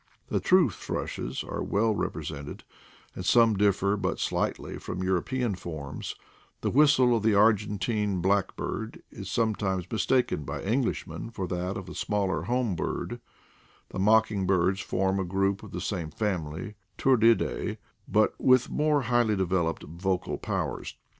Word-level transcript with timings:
The 0.29 0.39
true 0.39 0.71
thrushes 0.71 1.43
are 1.43 1.61
well 1.61 1.93
repre 1.93 2.23
sented, 2.25 2.61
and 3.13 3.23
some 3.23 3.53
differ 3.53 3.95
but 3.97 4.17
slightly 4.19 4.79
from 4.79 5.03
Euro 5.03 5.21
pean 5.21 5.53
forms— 5.53 6.15
the 6.61 6.71
whistle 6.71 7.15
of 7.15 7.21
the 7.21 7.35
Argentine 7.35 8.19
black 8.19 8.55
bird 8.55 9.03
is 9.11 9.29
sometimes 9.29 9.85
mistaken 9.91 10.43
by 10.43 10.63
Englishmen 10.63 11.29
for 11.29 11.45
that 11.49 11.77
of 11.77 11.85
the 11.85 11.93
smaller 11.93 12.41
home 12.45 12.75
bird 12.75 13.21
The 13.89 13.99
mocking 13.99 14.47
birds 14.47 14.79
form 14.79 15.19
a 15.19 15.23
group 15.23 15.61
of 15.61 15.69
the 15.69 15.79
same 15.79 16.09
family 16.09 16.73
(Turdidae), 16.97 17.77
but 18.07 18.33
with 18.41 18.71
more 18.71 19.03
highly 19.03 19.35
developed 19.35 19.83
vocal 19.83 20.39
powers. 20.39 20.95